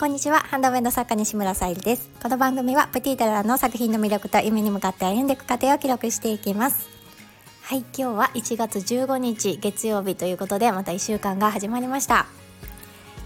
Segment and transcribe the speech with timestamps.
[0.00, 0.38] こんにちは。
[0.38, 2.08] ハンドメイド作家西村さゆりです。
[2.22, 6.88] この番組はプティタラの作品の魅力と夢に向かって歩んでいく過程を記録していきます。
[7.60, 12.24] はい今日は1月15日月曜日ということでまた1週間が始まりました。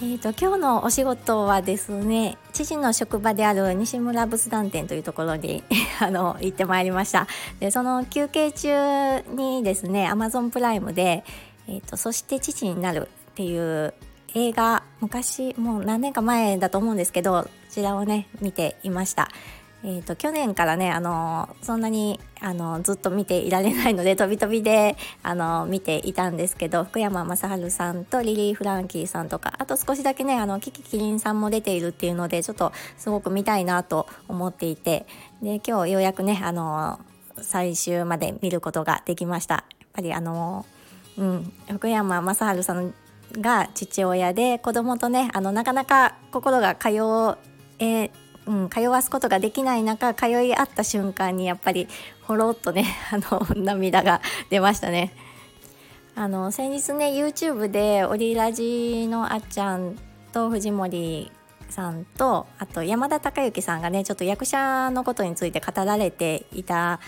[0.00, 5.62] えーと、今日のお仕事はですね父の職場である西村仏壇店というところに
[6.02, 7.28] あの行ってまいりました。
[7.60, 11.22] でその休憩中にですね Amazon プライムで、
[11.68, 13.94] えーと「そして父になる」っていう
[14.34, 19.28] 映画昔もう何年か前だと思うんですけどこちらをね見ていました。
[19.84, 35.06] えーと、去年からね、あのそんなにあのずっと見ていられないので 飛び飛びであの見ていたんですけど福山雅治さんとリリー・フランキーさんとかあと少しだけねあのキキキリンさんも出ているっていうのでちょっとすごく見たいなと思っていて
[35.40, 36.98] で今日ようやくねあの
[37.40, 39.54] 最終まで見ることができました。
[39.54, 40.66] やっぱりあの
[41.18, 42.92] うん、福山雅治さん
[43.32, 46.90] が父親で子供とねあのなかなか心が通
[47.78, 48.10] え
[48.46, 51.88] うん、通わすことができない中通い合った瞬間にやっぱり
[52.22, 55.12] ほろっとね あの涙が出ましたね。
[56.14, 59.98] あの先日ね YouTube でオリラジのあっちゃん
[60.32, 61.30] と藤森
[61.68, 67.00] さんとあと山田孝之さんがねちょっと役者のことについて語られていた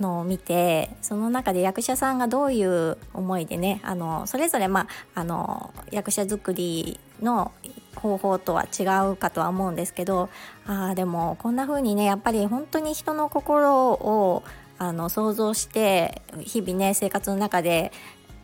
[0.00, 7.52] のを見てその中で役者さんがどういう思いでねあのそれぞれ、まあ、あの役者作りの
[7.96, 10.30] 方法とは違うかとは思うんですけど
[10.66, 14.42] あでもこんな風にねやっぱり本当に人の心を
[14.78, 17.92] あの想像して日々ね生活の中で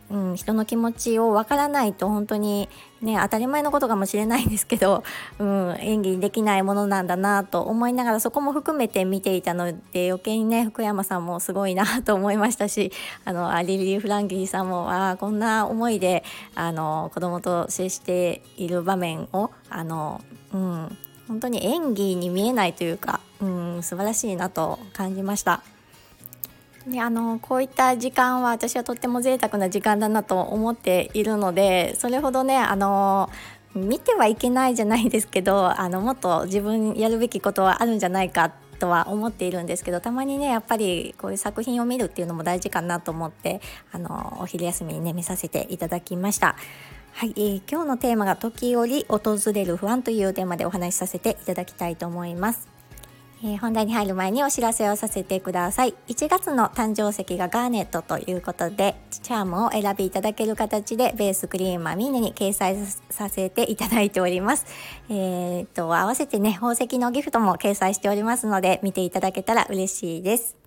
[0.09, 2.69] うん、人の気持ちをわからないと本当に
[3.01, 5.03] ね当たり前のことかもしれないんですけど、
[5.39, 12.91] うん、演技できないものなんだなと思いながらそこも含めて見ていたので余計にね福山さんもすごいなと思いましたし
[13.25, 16.23] あのアリリー・フランキーさんもあこんな思いで
[16.55, 20.21] あの子供と接している場面をあの、
[20.53, 25.61] うん、本当に演技に見えないというか、うん、素晴らしいなと感じました。
[26.87, 33.29] ね、あのこういった時間は私はとっても贅沢な時間だなと思っているのでそれほどねあの
[33.75, 43.59] 見てはいけないじゃないですけどあのもっと自分やるべきことはあるんじゃないかとは思っているんですけどたまにねやっぱりこういう作品を見るっていうのも大事かなと思って
[43.91, 46.55] あのお昼休みにね見させていただきました。
[47.13, 52.76] はい、えー、今日のテーマが時折訪れる不安というテーマでお話しさせていただきたいと思います。
[53.43, 55.93] えー、本題に入る前にお知らせをさせてください。
[56.07, 62.77] 1月の誕生石がガーネットということでチャームを選びいただける形でベースクリームはみんなに掲載
[63.09, 64.65] させていただいております。
[65.09, 70.66] えー、と合わせてね宝石のギフトも掲載しておりますので見ていただけたら嬉しいです。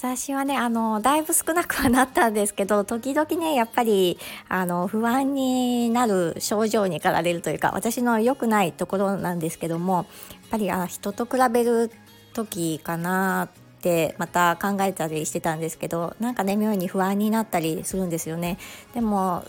[0.00, 4.16] 私はね、あの、だいぶ少なくはなったんですけど、 時々ね、やっぱり、
[4.48, 10.06] あの、不安になる症状に駆られるというか、私の良くないところなんですけども、やっ
[10.52, 11.90] ぱり、あ人と比べる
[12.32, 13.48] 時かな
[13.78, 18.56] ってまた考えたりしてたんですけど、なんかね、妙に不安になったりするんですよね。
[18.94, 19.42] でも、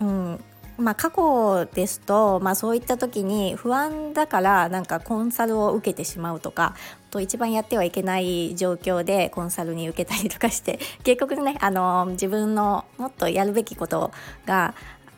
[0.00, 0.44] うん、
[0.78, 6.76] まあ、過去ですと、まあ、そういった時に不安だからなんかコンサルを受けてしまうとか
[7.10, 14.12] と一番やってはいけない状況で コンサルに受けたりとかして結局ねあの自分のもっとやるべきこと
[14.46, 14.74] が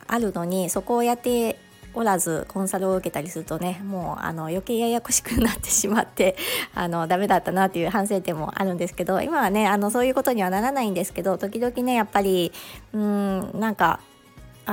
[0.07, 1.59] あるのにそこをやって
[1.93, 6.35] おらずコンサルを受けたりするとねもうあの余計ややこしくなってしまって
[6.73, 12.51] あのダメだったなっていう反省点もあるんですけど今はねあのそういうことにはならないんですけど時々ねやっぱり
[12.93, 13.99] うんなんか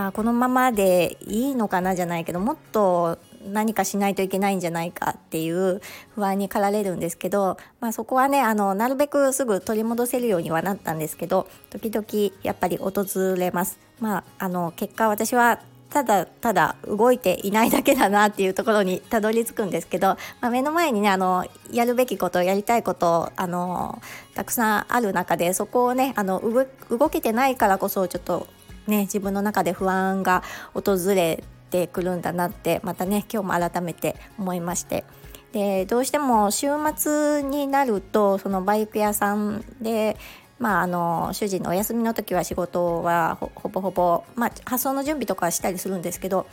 [0.06, 5.80] あこのままでいいのかなじゃないけどもっと何かしないといけないんじゃないかっていう
[6.14, 13.04] 不安に駆られるんですけど、まあ、そこはねあのなるべくすぐ取り戻せるようにはなったんですけど時々やっぱり訪
[13.36, 13.78] れます。
[14.00, 15.60] まあ、あの結果私は
[15.90, 24.00] ただただ動いていないだけだなっていうところにたどり着くんですけど、まあ、目の前にねあのやるべきことやりたいことあの
[24.34, 26.42] たくさんある中でそこをねあの
[26.90, 28.46] 動けてないからこそちょっと
[28.88, 30.42] ね自分の中で不安が
[30.74, 35.04] 訪れてくるんだなってまたね今日も改めて思いまして。
[35.52, 40.18] でどうしても週末になるとそのバイク屋さんで
[40.58, 46.46] まあ、あの主人のお休みの時は仕事はほぼほぼ、まあ、発送の準備とかはしたりするんですけど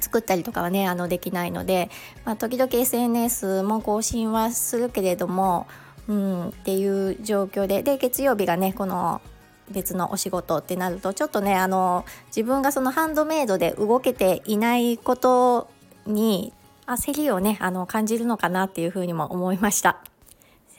[0.00, 1.88] 作ったりとかはねあのできないので、
[2.24, 5.66] まあ、時々 SNS も更新はするけれども、
[6.08, 9.22] うん、っていう状況でで月曜日がねこの
[9.70, 15.68] 別のお仕事ってなるとちょっとねあの自分がそのハンドメイドで動けていないこと
[16.06, 16.52] に
[16.86, 19.98] 焦りをねあの感じるのかなっていうふうにも思いました。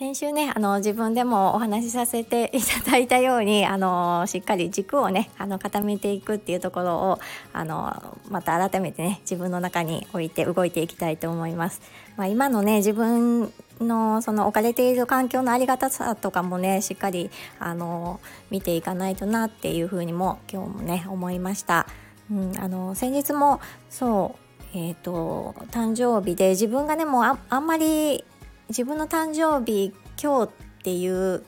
[0.03, 7.19] 先週ねあの自分でもお話しさせていただいたようにあのしっかり軸をねあの固めていくっていうところを
[7.53, 11.79] あのまた改めてね自分の中に置いて動いていきたいと思います。
[12.17, 17.29] まあ、今のね自分のその置かれている環境のありがたさとかもねしっかり
[17.59, 21.87] あの見ていかないとなっていうふうにも今日もね思いました。
[22.31, 23.59] うん、あの先日も
[23.89, 24.43] そう
[24.75, 28.25] えーと、と誕生日で自分がねもうああんまり
[28.69, 31.43] 自分の誕生日今日っていう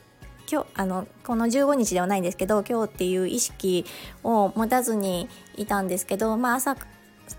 [0.50, 3.84] 今日あのこの15日ではないんですけど今日っていう意識
[4.22, 6.76] を持たずにいたんですけど、まあ、朝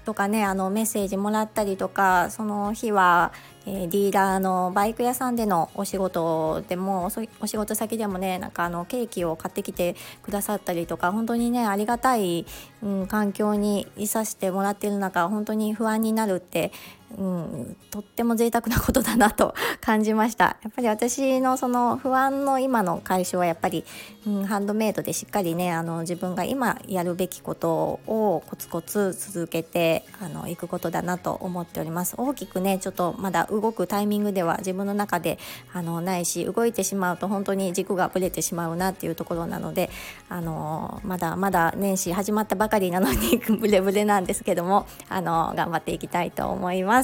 [0.03, 3.31] とかねあのメッセージもらったりとかその日は、
[3.69, 7.11] えー、ディーラーのバイク屋さんでのお仕事でも
[7.41, 12.45] お仕事先でもねなんかあのケーキを買ってきてくださったりとか本当にねありがたい、
[12.81, 16.71] うん、環境にいさせてもらってる中本当に不安になるって
[17.15, 23.85] うん、とっても贅沢なことだなと 感じましたやっぱり私のその不安の今の解消はやっぱり、
[24.27, 35.39] うん、ハンドメイドでしっかりねあの自分が今やるべきことをコツコツ続けてあのいくことだなと思っております大きくねちょっとまだ動くタイミングでは自分の中で
[35.73, 39.89] あのないし動いてしまうと本当に軸がぶれてしまうなっていうところなので
[40.27, 46.96] あのまだまだ年始始まったばかりなのにブレブレなんですけどもあの頑張っていきたいと思います。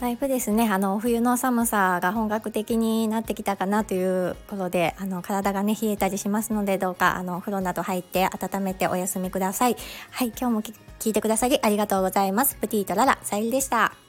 [0.00, 0.68] だいぶですね。
[0.70, 9.76] あの冬の寒さが本格的になってきたかなということであの体がね冷えたりしますのでどうかあのお風呂など入って温めてお休みください。
[10.10, 12.54] はい今日も聞いてくださりありがとうございます。
[12.56, 14.07] プティとララさゆりでした。